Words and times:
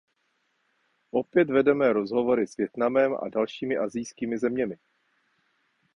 Opět 1.11 1.49
vedeme 1.49 1.93
rozhovory 1.93 2.47
s 2.47 2.57
Vietnamem 2.57 3.13
a 3.15 3.29
dalšími 3.29 3.77
asijskými 3.77 4.37
zeměmi. 4.39 4.75